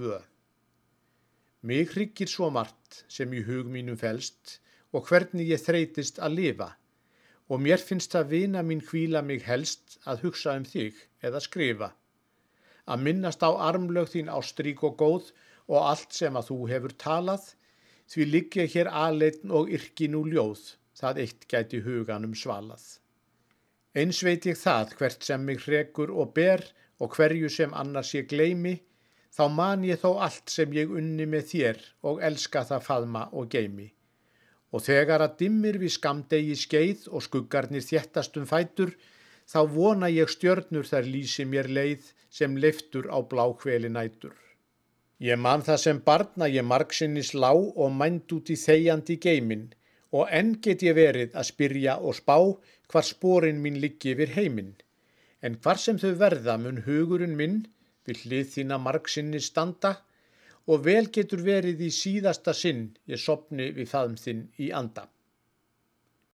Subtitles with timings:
[0.00, 0.18] tvö.
[1.68, 4.58] Mig hryggir svo margt sem í hug mínum felst
[4.96, 6.68] og hvernig ég þreytist að lifa
[7.50, 11.90] og mér finnst það vina mín hvíla mig helst að hugsa um þig eða skrifa.
[12.90, 15.32] Að minnast á armlög þín ástrík og góð
[15.68, 17.42] og allt sem að þú hefur talað,
[18.10, 20.62] því liggja hér aðleitn og yrki nú ljóð,
[20.98, 22.86] það eitt gæti huganum svalað.
[23.98, 26.64] Eins veit ég það hvert sem mig hrekur og ber
[27.02, 28.78] og hverju sem annars ég gleimi,
[29.36, 31.80] þá man ég þó allt sem ég unni með þér
[32.10, 33.88] og elska það faðma og geimi.
[34.70, 38.92] Og þegar að dimmir við skamdegi skeið og skuggarnir þjættast um fætur,
[39.50, 44.36] þá vona ég stjörnur þar lýsi mér leið sem leftur á blákveli nætur.
[45.20, 49.66] Ég man það sem barna ég margsinnis lá og mænd út í þegjandi geimin
[50.16, 52.38] og enn get ég verið að spyrja og spá
[52.90, 54.72] hvar sporin mín liggi yfir heiminn.
[55.42, 57.60] En hvar sem þau verða mun hugurinn minn
[58.10, 59.94] vil hlið þína margsinni standa
[60.70, 65.06] og vel getur verið í síðasta sinn ég sopni við faðum þinn í anda.